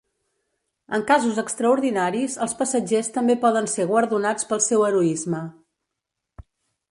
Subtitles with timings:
[0.97, 5.43] En casos extraordinaris, els passatgers també poden ser guardonats pel seu heroisme.